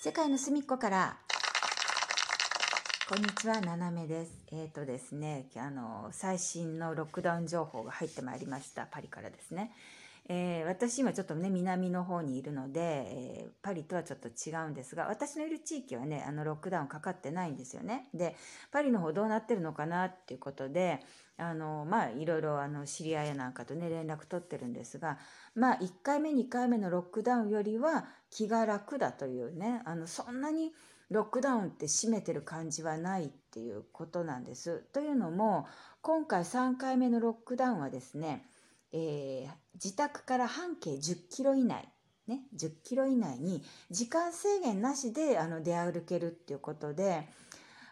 [0.00, 1.16] 世界の隅っこから
[3.08, 4.32] こんにちは、ななめです。
[4.52, 8.86] えっ、とですね、あの、最新のロックダウン情報が入ってまいりました。
[8.86, 9.72] パリからですね。
[10.28, 18.08] えー私今ちょっとね、南の方にいるので、えーパリとはちょっと違うんですが、私のいる地域はね、あの、ロックダウンかかってないんですよね。
[18.14, 18.36] で、
[18.70, 21.00] パリの方どうなってるのかなっていうことで、
[21.38, 25.18] あの、まあ、いろいろ、あの、知り合いなんかとね、連絡取ってるんですが、
[25.54, 30.72] まあ、1回目、2回目のロックダウンよりは気が楽だというね、あの、そんなに
[31.10, 34.84] ロックダウンって締めてる感じはないっていうことなんです。
[34.92, 35.66] というのも、
[36.02, 38.44] 今回3回目のロックダウンはですね、
[38.92, 41.88] えー自宅から半径10キロ以内、
[42.26, 47.28] ね、10キロ以内に時間制限なしであの出歩けるっていうことで、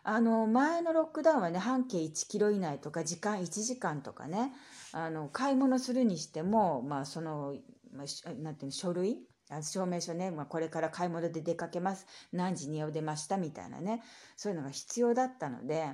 [0.02, 4.52] あの前のロックダウンはね半径1キロ以内とか時間1時間とかね
[4.92, 7.54] あの買い物するにしてもまあその、
[7.92, 9.18] まあ、なんていうの書類
[9.62, 12.06] 証明書ね、まあ、これから買い物で出かけます。
[12.32, 13.36] 何時に家を出ました？
[13.36, 14.02] みたいなね
[14.36, 15.86] そういうのが必要だったので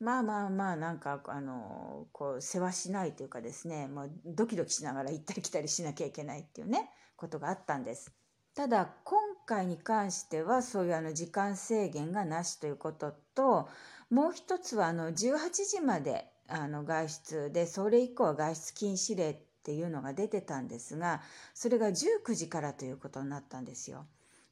[0.00, 8.12] まあまあまあなんかあのこう世話しないというかですねもうドキドキしながら行ったり来たりしなきゃいけないっていうねことがあったんです。
[8.54, 13.68] ただ今回に関してはそういうあの時間制限がなしということと
[14.10, 15.16] もう一つはあの18
[15.64, 21.22] 時まであの外出でそれ以降は外出禁止令っていうのが出てたんですが
[21.54, 24.06] それが19時からということになったんですよ。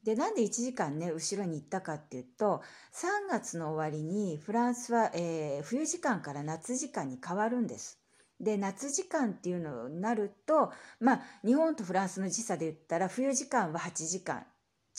[0.06, 2.62] でなんで1時間ね後ろに行ったかっていうと
[2.94, 7.98] 3月の終わりにフランスは、えー冬時間から夏時間に変わるんです。
[8.38, 14.46] で夏時間っていうのになるとまあ日本とフランスの時差で言ったら冬時間は8時間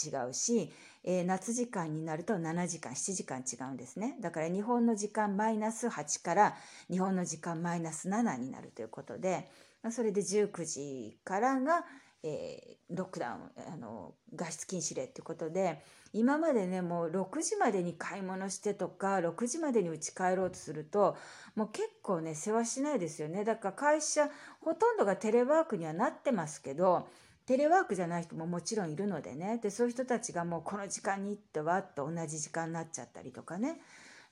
[0.04, 0.74] 違うし、
[1.06, 6.56] えー夏時間になると7時間7時間違うんですねだから日本の時間マイナス8から
[6.92, 9.48] 日本の時間マイナス7になるということで
[9.84, 11.86] まあそれで19時からが、
[12.24, 21.18] えーロックダウンあの外出禁止令っていうことで今までねもう6時までに買い物してとか6時までに家帰ろうとすると
[21.56, 23.44] もう結構ね世話しないですよね。
[23.44, 24.30] だから会社
[24.62, 27.08] ほとんどがテレワークにはなってますけど
[27.46, 29.60] テレワークじゃない人ももちろんいるのでね。
[29.62, 33.82] でそういう人たちがもうこの時間に行ってわっと同じ時間になっちゃったりとかね。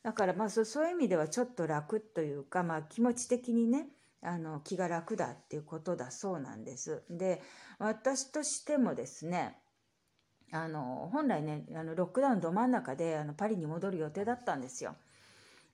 [0.01, 3.87] だからまあそうそういう意味ではちょっと楽というか、まあ、気持ち的にね
[4.21, 7.03] あの気が楽だっていうことだそうなんです。
[7.09, 7.41] で
[7.79, 9.57] 私としてもですね
[10.51, 14.95] あの本来ねあのロックダウンど真ん中であのパリに戻る予定だったんですよ。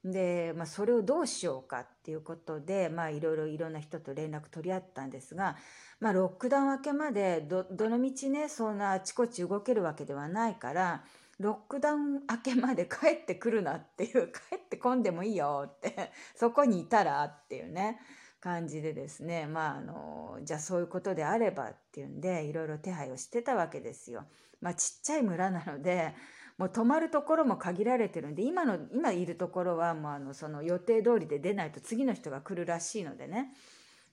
[0.03, 5.57] で、まあ、それをどうしようかっていうことで、まあ、いろいろいろんな人と連絡取り合ったんですが、
[5.99, 11.03] まあ、ロックダウン明けまでどどのみちねそんなあちこち動けるわけではないから
[11.39, 17.99] ロックダウン明けまで帰ってくるなっていう帰ってこんでもいいよってそこにいたらっていうね
[18.41, 24.25] 感じでですねまああのじゃあそういうことであればっていうんでいろいろ手配をしてたわけですよ。
[24.59, 26.13] まあ、ちっちゃい村なので
[26.57, 33.53] もう泊まるところも限られてるんで今の今いるところはもうあのその予定通りで出ないと次の人が来るらしいのでね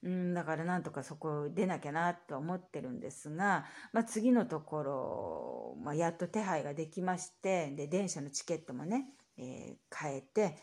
[0.03, 9.06] うんだからなんとかそこ出なきゃなと思ってるんですが、まあ、次のところ、まあ、やっと手配ができましてで電車のチケットもね、
[9.37, 10.56] えー変えて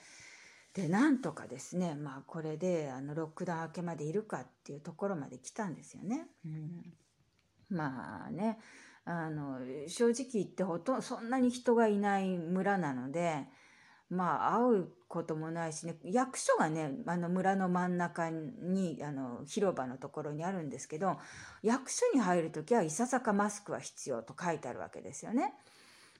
[0.75, 6.27] でなんとかですねまあこれであのロックダウン明けまでいるかっていうところまで来たんですよね。
[6.45, 6.93] うん
[7.69, 8.59] まあね
[9.05, 13.47] あの正直言ってほとんどそんなに人がいない村なので
[14.09, 21.17] まあ会うこともないしね役所がねあの村の真ん中にあの広場のところにあるんですけど
[21.63, 25.53] 役所に入る時はいささかマスクは必要と書いてあるわけですよね。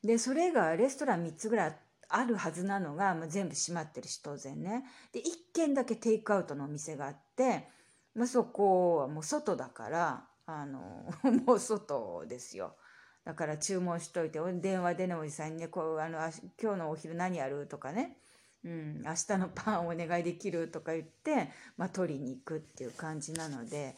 [0.04, 1.76] でそれがレストラン3つぐらいあ
[2.10, 4.84] あるはずなのが、まあ、全部閉まってるし当然ね。
[5.12, 5.24] で1
[5.54, 7.68] 軒だけテイクアウトのお店があって、
[8.14, 11.10] まあ、そこはもう外だからあの
[11.46, 12.76] もう外ですよ。
[13.24, 16.30] だから注文しといて電話でねおじさんにねこうあのあ
[16.62, 17.68] 今日のお昼何やる？
[17.68, 18.18] とかね。
[18.64, 20.70] うん、明日のパンお願いできる？
[20.70, 23.96] とか言って、まあ、取りに行くっていう感じなので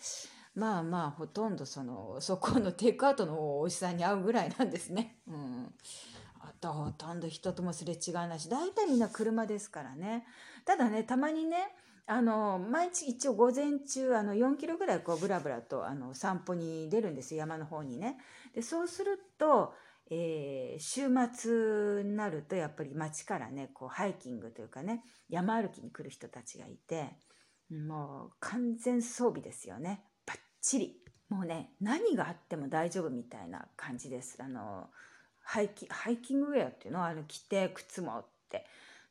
[0.57, 5.19] まあまあほとんどその そこのテイクアウトのおじさんに会うぐらいなんですね。
[5.27, 5.73] うん。
[6.41, 10.25] あとほとんど人ともすれ違いないし大体みんな車ですからね。
[10.65, 11.57] ただねたまにね
[12.05, 18.17] あの毎日一応午前中あの4キロぐらいこうブラブラとあの散歩に出るんです山の方にね。
[18.55, 19.73] でそうすると、
[20.09, 27.09] えー週末になるとやっぱり街からねこうハイキングというかね山歩きに来る人たちがいて
[27.69, 30.03] もう完全装備ですよね。
[30.25, 31.01] バッチリ。
[31.29, 34.41] もうね何があっても大丈夫みたいな感じです。
[34.41, 34.89] あの
[35.47, 36.99] ハイキハイキングウェアっていうの？
[36.99, 38.65] をあの着て靴持って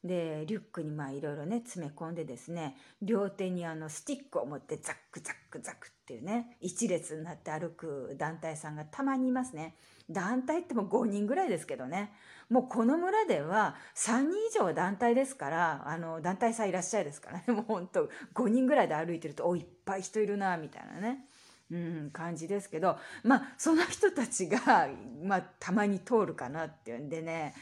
[0.05, 9.75] でリュックにまあいろいろね詰め込んでですね両手にあのスティックを持ってザックザックザクっていうね、一列になって歩く団体さんがたまにいますね。
[10.09, 12.13] 団体っても5人ぐらいですけどね。
[12.49, 17.45] もうこの村では3人以上団体ですから、あの、団体さんいらっしゃいですからね。
[17.49, 21.27] もうほんと5人ぐらいで歩いてると、お、いっぱい人いるな、みたいなね。
[21.71, 24.89] うん、感じですけど、まあ、その人たちが、
[25.23, 27.55] まあ、たまに通るかなっていうんでね、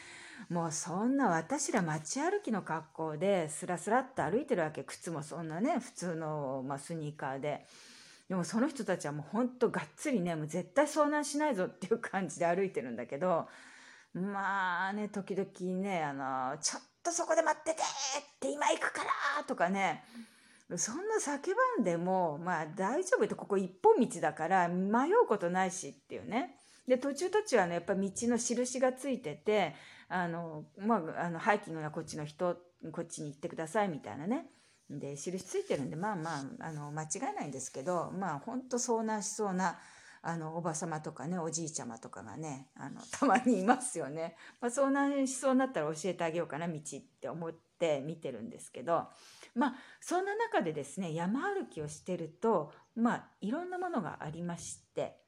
[0.48, 7.66] もうそんな私ら街歩きの格好でスラスラっと歩いてるわけ靴もそんなね普通の、まあ、スニーカーで。
[8.28, 13.46] でもその人たちはもうほんとがっつりねもう絶対遭難しないぞっていう感じで歩いてるんだけど
[14.14, 15.48] まあね時々
[15.82, 17.82] ねあのちょっとそこで待ってて！
[17.82, 17.84] っ
[18.40, 19.04] て今行くか
[19.38, 19.44] ら！
[19.44, 20.02] とかね
[20.76, 26.56] そんな叫ばんでもまあ大丈夫ってここ一本道だから迷うことないしっていうね
[26.88, 29.74] で途中途中はねやっぱ道の印がついてて
[30.08, 32.56] あの、まあ、あの、ハイキングはこっちの人、
[32.92, 34.46] こっちに行ってくださいみたいなね。
[34.90, 39.78] で、印ついてるんで、まあまあ、あの、間違いないんですけど、まあ、ほんと遭難しそうな、
[40.26, 44.36] あの、おば様とかね、おじいちゃまとかがね、あの、 たまにいますよね。
[44.60, 49.08] まあ、遭難しそうになったら教えてあげようかな、道って思って見てるんですけど、
[49.54, 55.20] まあ、そんな中でですね、山歩きをしてると、まあ、いろんなものがありまして、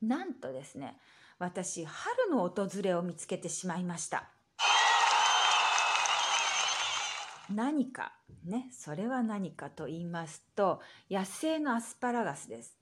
[0.00, 1.00] なんとですね、
[1.38, 4.30] 私、春の訪れを見つけてしまいました。
[7.50, 8.12] 何か、
[8.44, 10.80] ね、それは何かと言いますと、
[11.10, 12.75] 野生のアスパラガスです。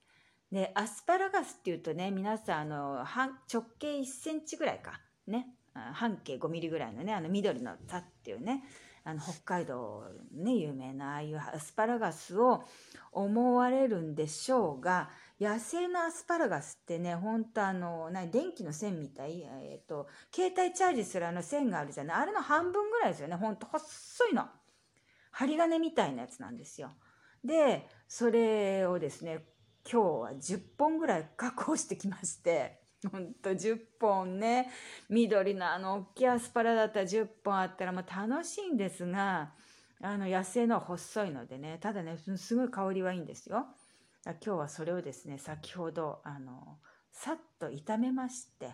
[0.55, 3.05] で、アスパラガスっていうとね、皆さん、あの、
[3.53, 8.63] 直径1センチぐらいか、ね、半径5ミリぐらいのね、あの緑の田っていうね、
[9.03, 12.63] あの北海道ね、有名なああいうアスパラガスを
[13.11, 15.09] 思われるんでしょうが、
[15.41, 19.41] 野生のアスパラガスってね、ほんとあの、な電気の線みたい？
[19.41, 22.21] えっ、ー、と、携帯チャージするあの線があるじゃない？
[22.21, 23.35] あれの半分ぐらいですよね。
[23.35, 24.45] ほんと細いの。
[25.31, 26.93] 針金みたいなやつなんですよ。
[27.43, 29.43] で、それをですね、
[29.89, 32.79] 今日は10本ぐらい確保してきまして、
[33.11, 34.71] ほんと10本ね、
[35.09, 39.51] 緑のあの大きいアスパラだったら10本あったらもう楽しいんですが、
[40.01, 43.67] あの野生のは細いのでね、ただね、すごい香りはいいんですよ。
[44.25, 46.79] 今日はそれをですね先ほどあの
[47.11, 48.71] さっと炒めまして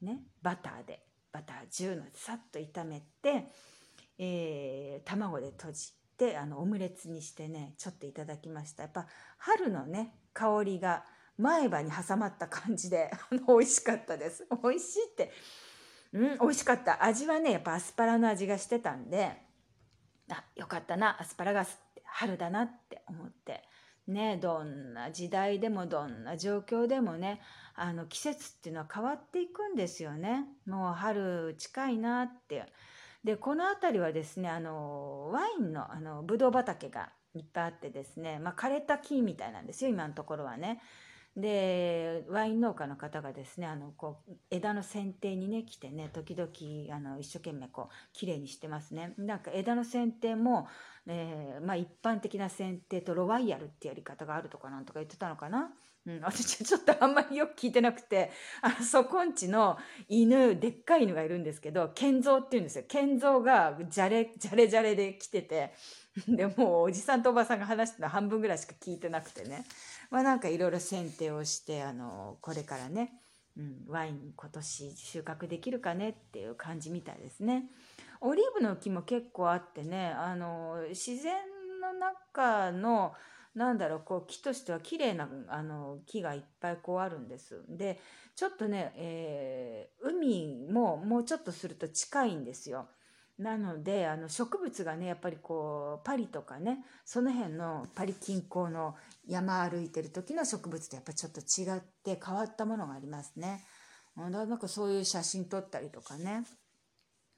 [0.00, 3.48] ねバターでバター10のさっと炒めて、
[4.18, 9.06] えー、卵で閉じてあのオムレツにしてねちょっといただきましたやっぱ
[9.38, 11.04] 春のね香りが
[11.38, 13.10] 前歯に挟まった感じで
[13.48, 15.32] 美味しかったです美味しいって
[16.12, 19.42] うん美味しかった味はねやっぱアスパラの味がしてたんで
[20.28, 23.64] あよかったなアスパラガスって春だなって思って
[24.06, 27.40] ね、どんな時代でもどんな状況でもね、
[27.76, 30.46] あの季節っていうのは変わっていくんですよね。
[30.66, 32.66] もう春近いなって。
[33.24, 40.80] で、この辺りはですね、あの、ワインの、あの、ぶどう畑がいっぱいあってですね、まあ、枯れた木みたいなんですよ、今のところはね。
[41.36, 46.50] でワイン農家の方がですねあのこう枝の剪定にね来てね時々
[46.94, 49.14] あの一生懸命こう綺麗にしてますね。
[49.16, 50.66] なんか枝の剪定も、
[51.06, 55.70] えー、まあ、一般的な剪定とロワイヤルってやり方があるとかなんとか言ってたのかな。
[56.06, 58.30] うん、私ちょっとあんまりよく聞いてなくて
[58.62, 59.76] あのそこんちの
[60.08, 62.84] 犬でっかい犬がいるんですけど健三っていうんですよ。
[62.88, 65.74] 健三がじゃれじゃれじゃれで来てて。
[66.26, 69.64] でもうおじさんとおばさんが話してた半分ぐらいしか聞いてなくてね
[70.10, 73.20] まあなんかいろいろ剪定をしてあのこれからね、
[73.56, 77.70] うん、ワイン今年収穫できるかねっていう感じみたいですね。
[78.22, 81.34] オリーブの木も結構あってねあの自然
[81.80, 83.14] の中の
[83.54, 87.64] なんだろうこう木としては綺麗なあな木がいっぱいこうあるんです。
[87.68, 88.00] で
[88.36, 92.88] ちょっとね、えー、海ももうちょっとすると近いんですよ。
[93.40, 103.64] なのであの植物がねやっぱりこうパリとかねその辺のパリ近郊の山歩いてる時の植物とやっぱちょっと違って変わったものがありますね。
[104.16, 106.44] なんかそういう写真撮ったりとかね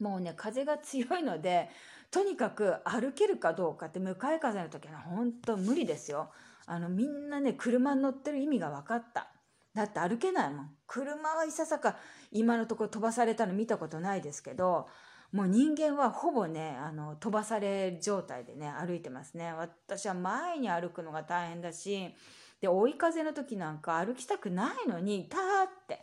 [0.01, 1.69] もうね風が強いので
[2.11, 6.31] とにかく歩けるかどうかって向かい風の時は本当無理ですよ。
[6.67, 9.29] あのみんなね車に乗ってる意味が分かった。
[9.73, 10.71] だって歩けないもん。
[10.89, 11.97] 車はいささか
[12.33, 14.89] 今のところ飛ばされたの見たことないですけど
[15.33, 22.15] もう人間はほぼねあの飛ばされ状態でね歩いてますね私は前に歩くのが大変だし
[22.61, 26.03] で追い風の時なんか歩きたくないのにターって、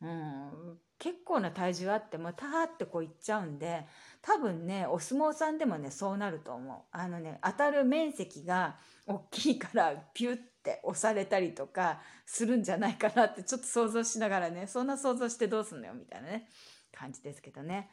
[0.00, 3.86] うん、結構な体重あってもターってこう行っちゃうんで
[4.22, 8.76] 多分ねお相撲さんでもねそうなると思うあのね当たる面積が
[9.06, 16.48] 大きいからピュッて押されたりとかするんじゃないかなってちょっと想像しながらねそんな想像してどうすんのよみたいなね
[16.90, 17.90] 感じですけどね。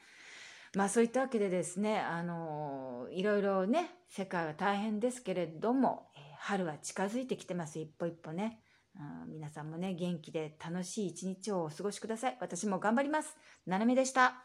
[0.75, 6.07] まあそういったわけでですね、あのいろいろね、世界は大変ですけれども、
[6.39, 7.79] 春は近づいてきてます。
[7.79, 8.61] 一歩一歩ね、
[8.95, 12.37] うん、皆さんもね元気で楽しい一日をお過ごしください。
[12.39, 13.35] 私も頑張ります。
[13.65, 14.43] ななめでした。